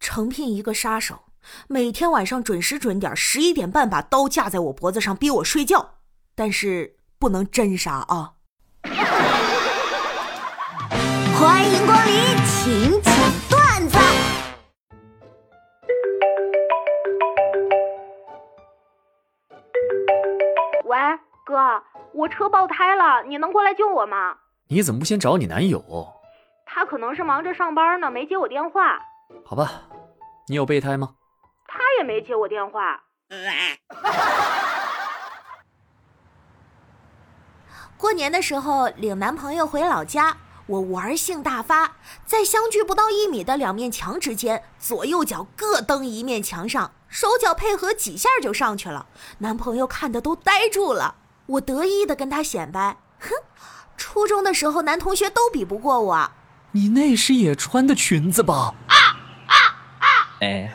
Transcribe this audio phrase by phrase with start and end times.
[0.00, 1.24] 诚聘一个杀手，
[1.68, 5.96] 每天晚上准时准点十一点半把刀架在我脖子上逼我睡觉，
[6.34, 8.32] 但是不能真杀啊！
[11.38, 12.14] 欢迎光临，
[12.46, 13.14] 请讲
[13.50, 13.98] 段子。
[20.86, 20.96] 喂，
[21.44, 21.82] 哥，
[22.14, 24.38] 我车爆胎了，你能过来救我吗？
[24.68, 25.84] 你怎么不先找你男友？
[26.64, 28.98] 他可能是忙着上班呢，没接我电话。
[29.44, 29.82] 好吧，
[30.48, 31.14] 你有备胎吗？
[31.66, 33.02] 他也没接我电话。
[37.96, 49.06] 过年的时候领男朋友回老家，我玩性大发，在相距不到一米的两面墙之间，左右脚各蹬一面墙上，手脚配合几下就上去了。
[49.38, 53.30] 男朋友看的都呆住了，我得意的跟他显摆：“哼，
[53.96, 56.30] 初中的时候男同学都比不过我。”
[56.72, 58.74] 你那时也穿的裙子吧？
[60.40, 60.70] 哎。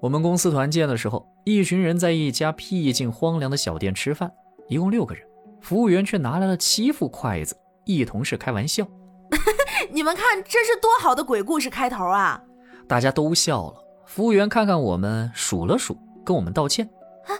[0.00, 4.30] 我们公司团建的时候，一群人在一家僻静荒凉的小店吃饭，
[4.68, 5.26] 一共六个人，
[5.60, 7.56] 服务员却拿来了七副筷子。
[7.84, 8.86] 一同事开玩笑
[9.90, 12.40] ：“你们看，这是多好的鬼故事开头啊！”
[12.86, 13.74] 大家都笑了。
[14.06, 16.88] 服务员看看我们，数了数，跟我们道歉
[17.26, 17.34] ：“啊，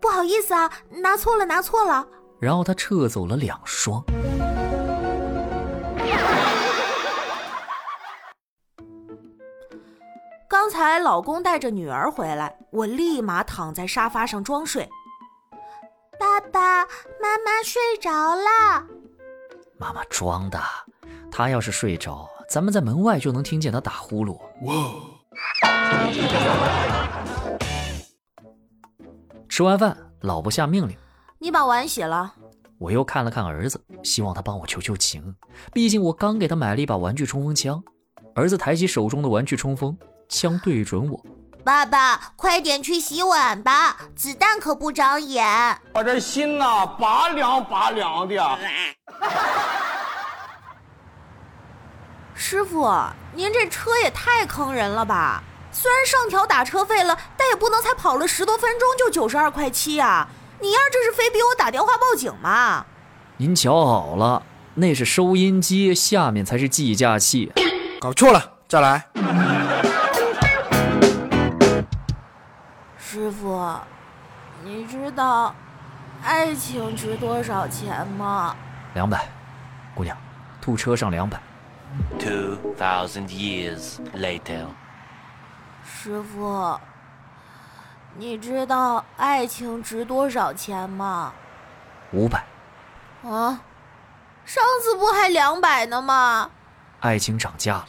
[0.00, 0.70] 不好意思啊，
[1.02, 2.06] 拿错了，拿错了。”
[2.40, 4.00] 然后他撤走了两双。
[10.78, 14.88] 才老公带着女儿回来，我立马躺在沙发上装睡。
[16.20, 18.86] 爸爸妈妈睡着了。
[19.76, 20.60] 妈妈装的，
[21.32, 24.38] 她要是睡着，咱们在门外就能听见她打呼噜。
[24.66, 24.94] 哇！
[29.48, 30.96] 吃完饭，老婆下命令
[31.40, 32.32] ：“你把碗洗了。”
[32.78, 35.34] 我又看了看儿子，希望他帮我求求情，
[35.72, 37.82] 毕竟我刚给他买了一把玩具冲锋枪。
[38.36, 41.18] 儿子抬起手中的玩具冲锋枪，对准我
[41.64, 45.44] ：“爸爸，快点去洗碗吧，子弹可不长眼。”
[45.94, 48.36] 我这心呐，拔凉拔凉的。
[52.34, 52.88] 师傅，
[53.34, 55.42] 您这车也太坑人了吧！
[55.72, 60.28] 虽然上调打车费了，但也不能才跑了十多分钟就九十二块七呀！
[60.60, 62.84] 你丫这是非逼我打电话报警吗？
[63.38, 64.42] 您瞧好了，
[64.74, 67.52] 那是收音机，下面才是计价器。
[68.00, 69.08] 搞错了，再来。
[73.10, 73.74] 师傅，
[74.62, 75.54] 你知道
[76.22, 78.54] 爱情值多少钱吗？
[78.92, 79.26] 两百，
[79.94, 80.14] 姑娘，
[80.60, 81.40] 吐车上两百。
[82.18, 84.66] Two thousand years later。
[85.82, 86.78] 师傅。
[88.18, 91.32] 你知道爱情值多少钱吗？
[92.12, 92.44] 五百。
[93.24, 93.58] 啊，
[94.44, 96.50] 上次不还两百呢吗？
[97.00, 97.86] 爱情涨价了。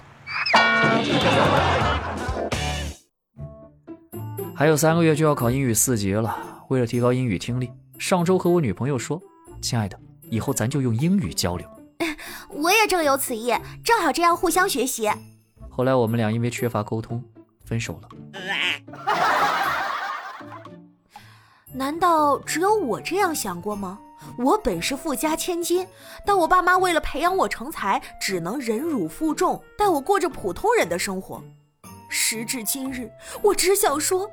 [4.59, 6.37] 还有三个月就要考英语四级了，
[6.67, 9.17] 为了提高英语听力，上周和我女朋友说
[9.63, 11.65] ：“亲爱的，以后咱就用英语交流。
[12.51, 13.55] ”我也正有此意，
[13.85, 15.09] 正好这样互相学习。
[15.69, 17.23] 后来我们俩因为缺乏沟通
[17.63, 18.09] 分手了。
[21.71, 23.97] 难道只有我这样想过吗？
[24.37, 25.87] 我本是富家千金，
[26.25, 31.41] 但我爸妈为了培养我成才，只能忍辱负重，带我过着普通人的生活。
[32.09, 33.09] 时至今日，
[33.41, 34.29] 我只想说，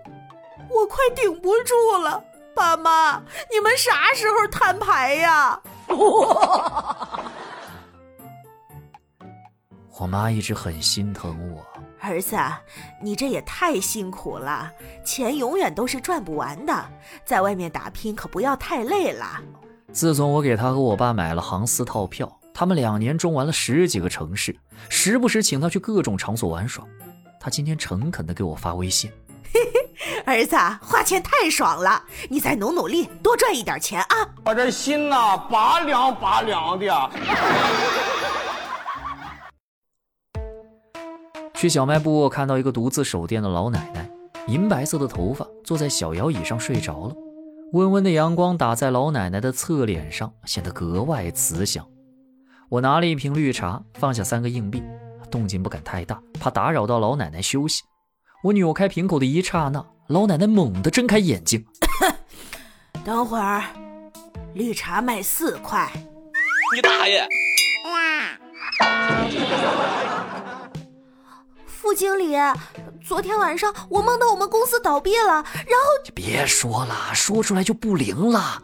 [0.68, 2.24] 我快顶不住了。
[2.54, 3.22] 爸妈，
[3.52, 5.60] 你们啥时候摊牌呀？
[9.98, 11.62] 我妈一直很心疼我。
[12.00, 12.36] 儿子，
[13.02, 14.72] 你这也太辛苦了，
[15.04, 16.90] 钱永远都是赚不完的，
[17.24, 19.40] 在外面打拼可不要太累了。
[19.92, 24.56] 自从我给他和我爸买了航司套票，他们两年中玩了十几个城市，
[24.88, 26.84] 时不时请他去各种场所玩耍。
[27.40, 29.10] 他今天诚恳的给我发微信
[29.52, 37.10] ：“嘿嘿，儿子，花钱太爽了，你再努努力，多赚一点钱啊！”我这心呐，拔凉拔凉的。
[41.54, 44.10] 去小卖部看到一个独自守店的老奶奶，
[44.46, 47.14] 银白色的头发，坐在小摇椅上睡着了。
[47.72, 51.86] 温温的阳光打在老奶奶的侧脸上，显得格外慈祥。
[52.68, 54.82] 我拿了一瓶绿茶，放下三个硬币，
[55.30, 57.82] 动静不敢太大，怕打扰到老奶奶休息。
[58.42, 61.64] 我扭开瓶口的一刹那，老奶奶猛地睁开眼睛。
[63.04, 63.62] 等会儿，
[64.54, 65.90] 绿茶卖四块。
[66.74, 67.20] 你大爷！
[67.84, 68.38] 哇
[71.66, 72.36] 副经理，
[73.06, 78.62] 昨天晚上我梦到我们公司倒闭了，然后别说了，说出来就不灵了。